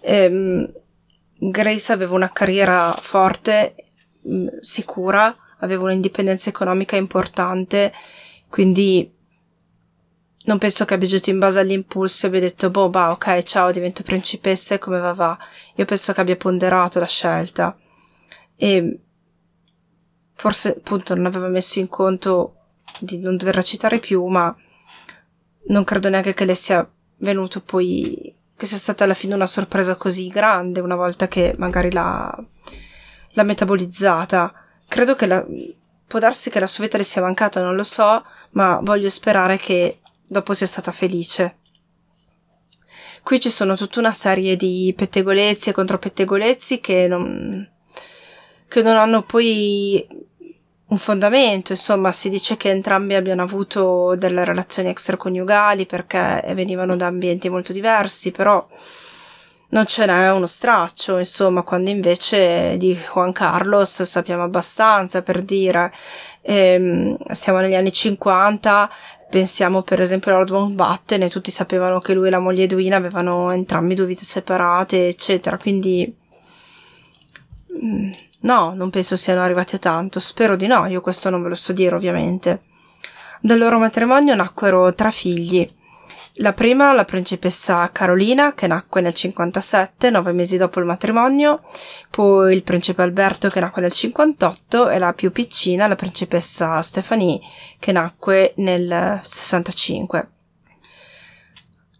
[0.00, 0.70] Ehm,
[1.36, 3.74] Grace aveva una carriera forte,
[4.26, 7.92] mm, sicura, aveva un'indipendenza economica importante,
[8.48, 9.12] quindi
[10.44, 13.72] non penso che abbia agito in base all'impulso e abbia detto, boh, bah, ok, ciao,
[13.72, 15.38] divento principessa e come va va.
[15.76, 17.76] Io penso che abbia ponderato la scelta.
[18.56, 19.00] E
[20.34, 22.56] forse appunto non aveva messo in conto
[23.00, 24.54] di non dover recitare più, ma
[25.68, 26.86] non credo neanche che le sia
[27.18, 31.90] venuto poi che sia stata alla fine una sorpresa così grande una volta che magari
[31.90, 32.44] l'ha,
[33.30, 34.52] l'ha metabolizzata.
[34.86, 35.44] Credo che la,
[36.06, 39.56] può darsi che la sua vita le sia mancata, non lo so, ma voglio sperare
[39.56, 41.58] che dopo sia stata felice.
[43.22, 47.66] Qui ci sono tutta una serie di pettegolezzi e contropettegolezzi che non,
[48.68, 50.06] che non hanno poi
[50.86, 57.06] un fondamento, insomma, si dice che entrambi abbiano avuto delle relazioni extraconiugali perché venivano da
[57.06, 58.66] ambienti molto diversi, però
[59.70, 65.92] non ce n'è uno straccio, insomma, quando invece di Juan Carlos sappiamo abbastanza per dire,
[66.42, 68.88] ehm, siamo negli anni 50,
[69.30, 72.96] pensiamo per esempio a Lord Mountbatten e tutti sapevano che lui e la moglie Edwina
[72.96, 76.14] avevano entrambi due vite separate, eccetera, quindi
[78.40, 81.54] no, non penso siano arrivati a tanto, spero di no, io questo non ve lo
[81.54, 82.62] so dire ovviamente.
[83.40, 85.66] Dal loro matrimonio nacquero tre figli,
[86.38, 91.62] la prima, la principessa Carolina, che nacque nel 57, nove mesi dopo il matrimonio,
[92.10, 97.38] poi il principe Alberto, che nacque nel 58, e la più piccina, la principessa Stephanie,
[97.78, 100.28] che nacque nel 65.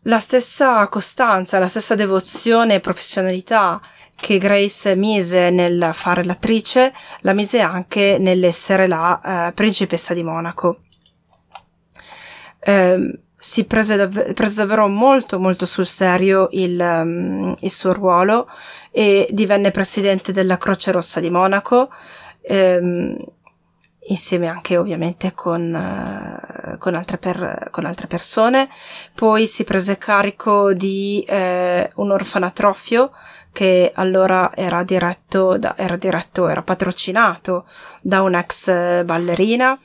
[0.07, 3.81] La stessa costanza, la stessa devozione e professionalità
[4.17, 10.79] che Grace mise nel fare l'attrice, la mise anche nell'essere la eh, principessa di Monaco.
[12.61, 18.49] Eh, si prese, dav- prese, davvero molto molto sul serio il, um, il, suo ruolo
[18.91, 21.91] e divenne presidente della Croce Rossa di Monaco
[22.41, 23.15] ehm,
[24.07, 28.71] insieme anche ovviamente con, uh, con, altre per, con, altre persone
[29.15, 33.13] poi si prese carico di eh, un orfanatrofio
[33.55, 37.67] che allora era diretto, da, era diretto, era patrocinato
[38.03, 39.79] da un'ex ballerina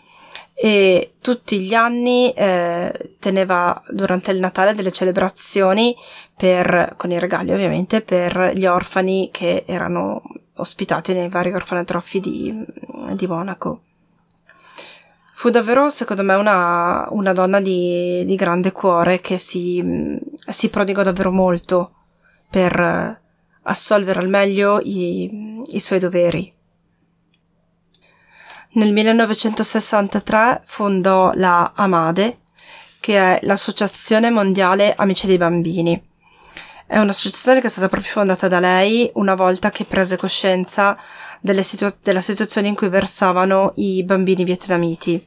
[0.56, 5.96] e tutti gli anni eh, teneva durante il Natale delle celebrazioni
[6.36, 10.24] per, con i regali ovviamente per gli orfani che erano
[10.56, 12.66] ospitati nei vari orfanatrofi di,
[13.14, 13.84] di Monaco.
[15.36, 21.04] Fu davvero, secondo me, una, una donna di, di, grande cuore che si, si prodigò
[21.04, 21.92] davvero molto
[22.50, 23.19] per
[23.64, 26.54] assolvere al meglio i, i suoi doveri.
[28.72, 32.40] Nel 1963 fondò la AMADE,
[33.00, 36.02] che è l'Associazione Mondiale Amici dei Bambini.
[36.86, 40.98] È un'associazione che è stata proprio fondata da lei una volta che prese coscienza
[41.62, 45.24] situ- della situazione in cui versavano i bambini vietnamiti.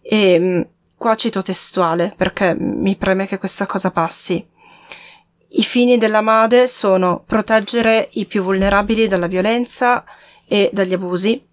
[0.00, 4.46] E qua cito testuale perché mi preme che questa cosa passi.
[5.48, 10.04] I fini della MADE sono proteggere i più vulnerabili dalla violenza
[10.46, 11.44] e dagli abusi,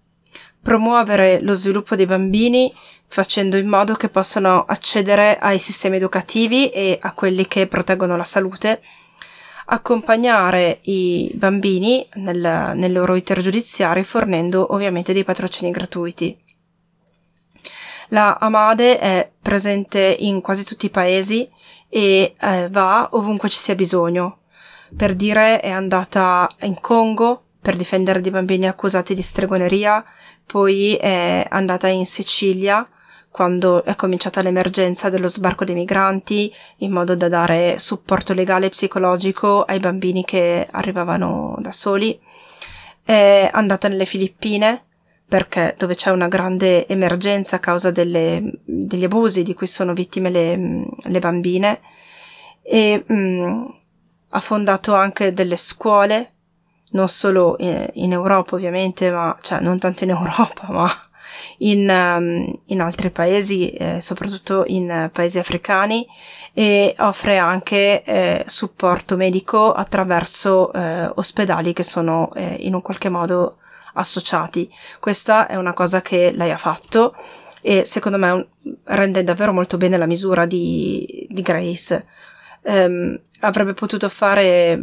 [0.60, 2.72] promuovere lo sviluppo dei bambini
[3.06, 8.24] facendo in modo che possano accedere ai sistemi educativi e a quelli che proteggono la
[8.24, 8.82] salute,
[9.66, 16.36] accompagnare i bambini nel, nel loro iter giudiziario fornendo ovviamente dei patrocini gratuiti.
[18.08, 21.48] La Amade è presente in quasi tutti i paesi
[21.94, 24.38] e eh, va ovunque ci sia bisogno.
[24.96, 30.04] Per dire è andata in Congo per difendere dei bambini accusati di stregoneria,
[30.44, 32.88] poi è andata in Sicilia
[33.30, 38.70] quando è cominciata l'emergenza dello sbarco dei migranti in modo da dare supporto legale e
[38.70, 42.20] psicologico ai bambini che arrivavano da soli.
[43.04, 44.86] È andata nelle Filippine
[45.26, 50.30] perché dove c'è una grande emergenza a causa delle, degli abusi di cui sono vittime
[50.30, 51.80] le, le bambine
[52.62, 53.74] e mh,
[54.30, 56.34] ha fondato anche delle scuole
[56.94, 60.90] non solo in, in Europa ovviamente, ma cioè non tanto in Europa, ma
[61.58, 66.06] in, in altri paesi, eh, soprattutto in paesi africani,
[66.52, 73.08] e offre anche eh, supporto medico attraverso eh, ospedali che sono eh, in un qualche
[73.08, 73.58] modo
[73.94, 74.70] associati.
[75.00, 77.14] Questa è una cosa che lei ha fatto
[77.60, 78.48] e secondo me
[78.84, 82.06] rende davvero molto bene la misura di, di Grace.
[82.62, 84.82] Um, avrebbe potuto fare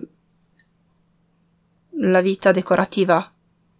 [2.01, 3.32] la vita decorativa.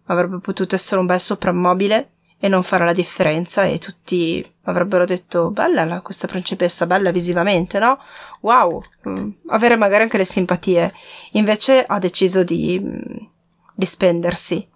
[0.06, 5.50] Avrebbe potuto essere un bel soprammobile e non fare la differenza e tutti avrebbero detto
[5.50, 8.00] bella questa principessa, bella visivamente, no?
[8.40, 10.92] Wow, mm, avere magari anche le simpatie.
[11.32, 13.26] Invece ha deciso di, mm,
[13.74, 14.68] di spendersi.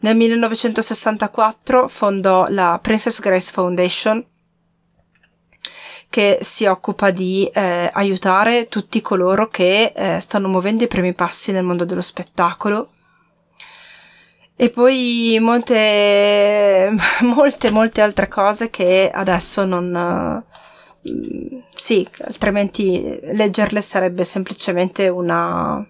[0.00, 4.24] Nel 1964 fondò la Princess Grace Foundation
[6.14, 11.50] che si occupa di eh, aiutare tutti coloro che eh, stanno muovendo i primi passi
[11.50, 12.90] nel mondo dello spettacolo.
[14.54, 16.88] E poi molte,
[17.22, 20.44] molte, molte altre cose che adesso non...
[21.02, 25.84] Uh, sì, altrimenti leggerle sarebbe semplicemente una...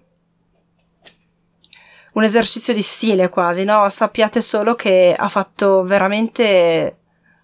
[2.15, 3.87] un esercizio di stile quasi, no?
[3.89, 6.97] Sappiate solo che ha fatto veramente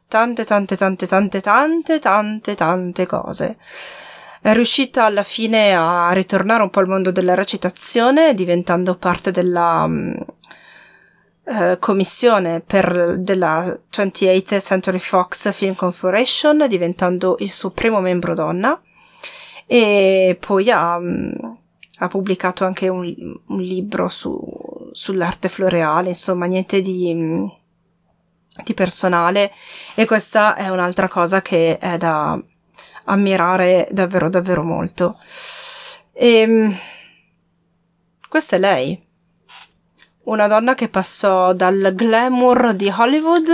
[0.07, 3.57] tante tante tante tante tante tante tante cose.
[4.41, 9.84] È riuscita alla fine a ritornare un po' al mondo della recitazione, diventando parte della
[9.84, 10.15] um,
[11.43, 18.82] uh, commissione per, della 28th Century Fox Film Corporation, diventando il suo primo membro donna.
[19.67, 21.57] E poi ha, um,
[22.02, 23.14] ha pubblicato anche un,
[23.45, 24.39] un libro su,
[24.91, 27.12] sull'arte floreale, insomma, niente di.
[27.14, 27.60] Um,
[28.64, 29.52] di personale
[29.95, 32.38] e questa è un'altra cosa che è da
[33.06, 35.18] ammirare davvero davvero molto.
[36.12, 36.78] E ehm,
[38.28, 39.02] questa è lei,
[40.24, 43.49] una donna che passò dal glamour di Hollywood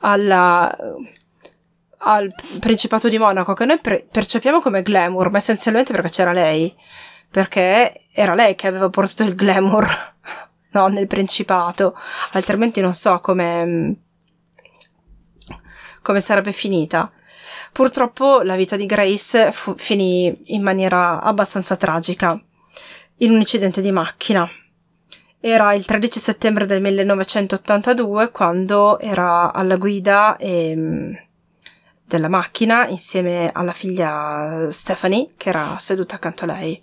[0.00, 0.76] alla,
[1.98, 6.74] al Principato di Monaco, che noi pre- percepiamo come glamour, ma essenzialmente perché c'era lei,
[7.30, 10.14] perché era lei che aveva portato il glamour
[10.72, 11.96] no, nel Principato,
[12.32, 13.96] altrimenti non so come
[16.02, 17.10] come sarebbe finita.
[17.72, 22.40] Purtroppo la vita di Grace fu- finì in maniera abbastanza tragica,
[23.18, 24.48] in un incidente di macchina.
[25.38, 31.16] Era il 13 settembre del 1982 quando era alla guida ehm,
[32.10, 36.82] della macchina insieme alla figlia Stephanie che era seduta accanto a lei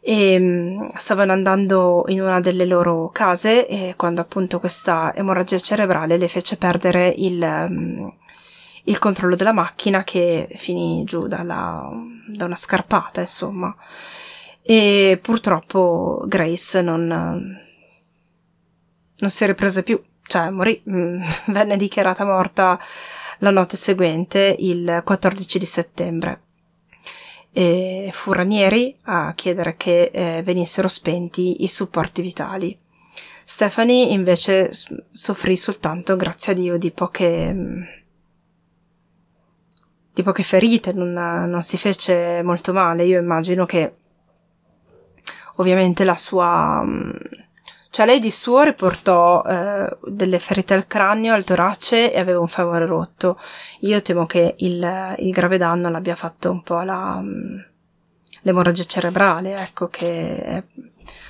[0.00, 6.16] e ehm, stavano andando in una delle loro case e quando appunto questa emorragia cerebrale
[6.16, 8.12] le fece perdere il, um,
[8.84, 11.88] il controllo della macchina che finì giù dalla,
[12.26, 13.74] da una scarpata, insomma.
[14.62, 22.78] E purtroppo Grace non, non si riprese più, cioè morì, venne dichiarata morta
[23.38, 26.40] la notte seguente, il 14 di settembre.
[27.52, 32.78] E fu Ranieri a chiedere che eh, venissero spenti i supporti vitali.
[33.44, 34.70] Stephanie invece
[35.10, 37.82] soffrì soltanto, grazie a Dio, di poche mm,
[40.18, 43.04] di poche ferite, non, non si fece molto male.
[43.04, 43.94] Io immagino che
[45.56, 46.84] ovviamente la sua...
[47.88, 52.40] Mm, cioè lei di suo riportò eh, delle ferite al cranio, al torace e aveva
[52.40, 53.38] un femore rotto.
[53.80, 57.58] Io temo che il, il grave danno l'abbia fatto un po' la, mm,
[58.42, 60.62] l'emorragia cerebrale, ecco che è,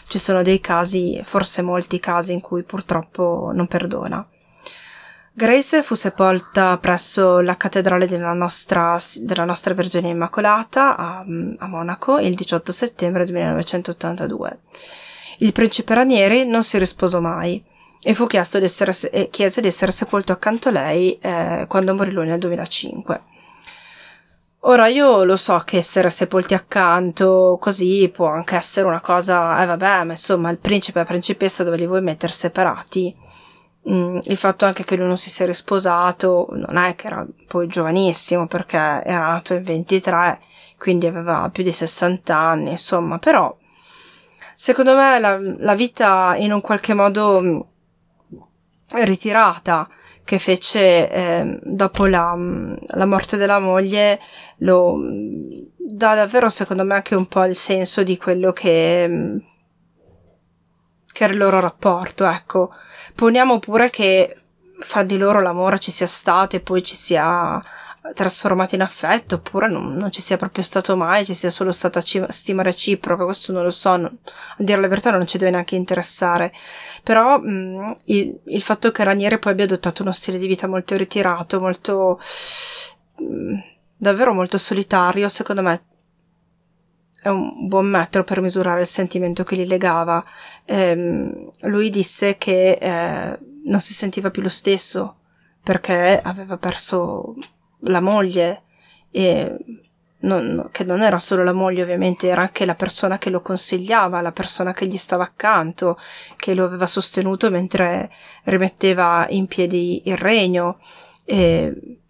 [0.08, 4.26] ci sono dei casi, forse molti casi in cui purtroppo non perdona.
[5.32, 11.24] Grace fu sepolta presso la cattedrale della nostra, della nostra Vergine Immacolata a,
[11.58, 14.58] a Monaco il 18 settembre 1982.
[15.38, 17.62] Il principe Ranieri non si risposò mai
[18.02, 21.94] e fu chiesto di essere, eh, chiese di essere sepolto accanto a lei eh, quando
[21.94, 23.22] morì lui nel 2005.
[24.62, 29.66] Ora io lo so che essere sepolti accanto così può anche essere una cosa, eh
[29.66, 33.14] vabbè, ma insomma il principe e la principessa dove li vuoi mettere separati?
[33.88, 37.68] Mm, il fatto anche che lui non si sia risposato non è che era poi
[37.68, 40.40] giovanissimo perché era nato in 23
[40.76, 43.56] quindi aveva più di 60 anni insomma però
[44.60, 47.60] secondo me la, la vita in un qualche modo mm,
[49.04, 49.88] ritirata
[50.24, 54.18] che fece eh, dopo la, mm, la, morte della moglie
[54.58, 54.98] lo
[55.76, 59.40] dà davvero secondo me anche un po' il senso di quello che
[61.12, 62.72] che era il loro rapporto ecco.
[63.14, 64.40] Poniamo pure che
[64.80, 67.60] fra di loro l'amore ci sia stato e poi ci sia
[68.14, 72.00] trasformato in affetto, oppure non, non, ci sia proprio stato mai, ci sia solo stata
[72.00, 74.18] stima reciproca, questo non lo so, non,
[74.56, 76.52] a dire la verità non ci deve neanche interessare.
[77.02, 80.96] Però mh, il, il, fatto che Raniere poi abbia adottato uno stile di vita molto
[80.96, 82.20] ritirato, molto...
[83.16, 85.82] Mh, davvero molto solitario, secondo me
[87.20, 90.24] è un buon metro per misurare il sentimento che li legava.
[90.64, 95.16] Eh, lui disse che eh, non si sentiva più lo stesso
[95.62, 97.34] perché aveva perso
[97.80, 98.62] la moglie
[99.10, 99.56] e
[100.20, 104.20] non, che non era solo la moglie ovviamente, era anche la persona che lo consigliava,
[104.20, 105.98] la persona che gli stava accanto,
[106.36, 108.10] che lo aveva sostenuto mentre
[108.44, 110.78] rimetteva in piedi il regno.
[111.24, 112.00] E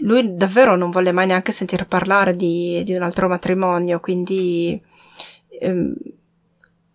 [0.00, 4.80] lui davvero non volle mai neanche sentire parlare di, di un altro matrimonio, quindi
[5.60, 5.94] ehm,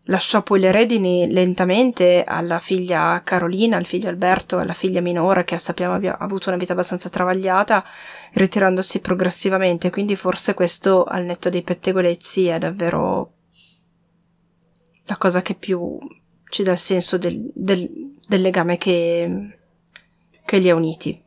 [0.05, 5.59] lasciò poi le redini lentamente alla figlia Carolina, al figlio Alberto, alla figlia minore che
[5.59, 7.83] sappiamo abbia avuto una vita abbastanza travagliata,
[8.33, 13.33] ritirandosi progressivamente, quindi forse questo al netto dei pettegolezzi è davvero
[15.05, 15.97] la cosa che più
[16.49, 17.89] ci dà il senso del, del,
[18.27, 19.57] del legame che,
[20.45, 21.21] che li ha uniti.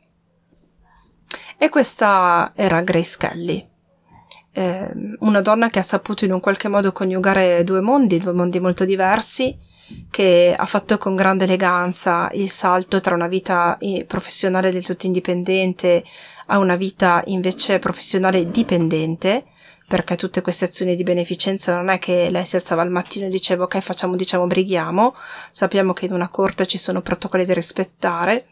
[1.57, 3.73] E questa era Grace Kelly.
[4.55, 4.89] Eh,
[5.19, 8.85] una donna che ha saputo in un qualche modo coniugare due mondi, due mondi molto
[8.85, 9.57] diversi,
[10.09, 13.77] che ha fatto con grande eleganza il salto tra una vita
[14.07, 16.03] professionale del tutto indipendente
[16.47, 19.45] a una vita invece professionale dipendente,
[19.87, 23.29] perché tutte queste azioni di beneficenza non è che lei si alzava al mattino e
[23.29, 25.15] diceva ok facciamo diciamo brighiamo,
[25.51, 28.47] sappiamo che in una corte ci sono protocolli da rispettare,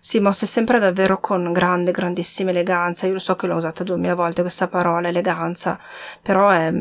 [0.00, 3.06] si mosse sempre davvero con grande, grandissima eleganza.
[3.06, 5.78] Io lo so che l'ho usata duemila volte questa parola, eleganza,
[6.22, 6.72] però è,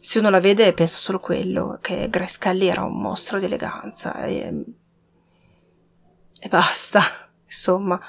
[0.00, 4.24] se uno la vede pensa solo quello, che Grace Kelly era un mostro di eleganza
[4.24, 4.64] e,
[6.40, 7.02] e basta,
[7.44, 8.00] insomma.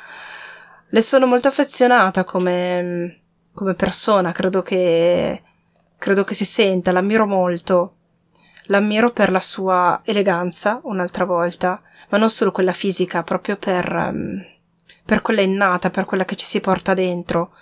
[0.93, 3.21] Le sono molto affezionata come,
[3.53, 5.41] come persona, credo che,
[5.97, 7.95] credo che si senta, l'ammiro molto.
[8.65, 14.43] L'ammiro per la sua eleganza, un'altra volta, ma non solo quella fisica, proprio per, um,
[15.03, 17.53] per quella innata, per quella che ci si porta dentro,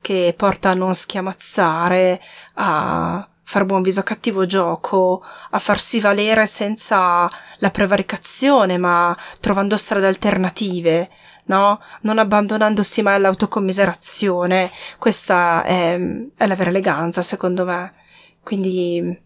[0.00, 2.20] che porta a non schiamazzare,
[2.54, 7.28] a far buon viso a cattivo gioco, a farsi valere senza
[7.58, 11.08] la prevaricazione, ma trovando strade alternative,
[11.44, 11.80] no?
[12.02, 14.70] Non abbandonandosi mai all'autocommiserazione.
[14.98, 15.98] Questa è,
[16.36, 17.94] è la vera eleganza, secondo me.
[18.42, 19.18] Quindi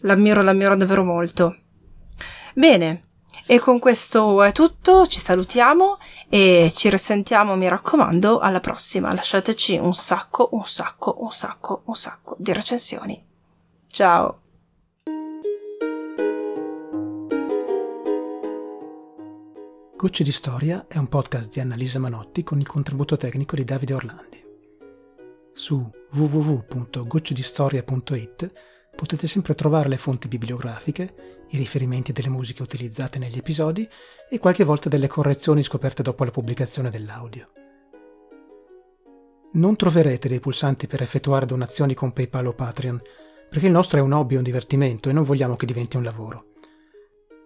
[0.00, 1.56] l'ammiro, l'ammiro davvero molto.
[2.54, 3.04] Bene,
[3.46, 5.98] e con questo è tutto, ci salutiamo
[6.28, 9.12] e ci risentiamo, mi raccomando, alla prossima.
[9.12, 13.20] Lasciateci un sacco, un sacco, un sacco, un sacco di recensioni.
[13.90, 14.38] Ciao!
[19.96, 23.94] Gocce di Storia è un podcast di Annalisa Manotti con il contributo tecnico di Davide
[23.94, 24.42] Orlandi.
[25.52, 28.52] Su www.goccedistoria.it
[28.94, 33.88] potete sempre trovare le fonti bibliografiche, i riferimenti delle musiche utilizzate negli episodi
[34.28, 37.52] e qualche volta delle correzioni scoperte dopo la pubblicazione dell'audio.
[39.52, 43.00] Non troverete dei pulsanti per effettuare donazioni con PayPal o Patreon,
[43.48, 46.44] perché il nostro è un hobby, un divertimento e non vogliamo che diventi un lavoro.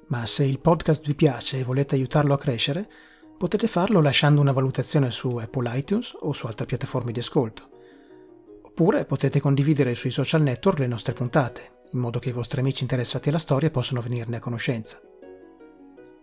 [0.08, 2.86] Ma se il podcast vi piace e volete aiutarlo a crescere,
[3.38, 7.73] potete farlo lasciando una valutazione su Apple iTunes o su altre piattaforme di ascolto.
[8.76, 12.82] Oppure potete condividere sui social network le nostre puntate, in modo che i vostri amici
[12.82, 15.00] interessati alla storia possano venirne a conoscenza.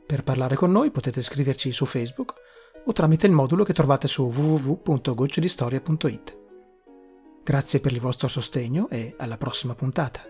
[0.05, 2.33] Per parlare con noi potete scriverci su Facebook
[2.83, 6.37] o tramite il modulo che trovate su www.gocciodistoria.it.
[7.41, 10.21] Grazie per il vostro sostegno e alla prossima puntata.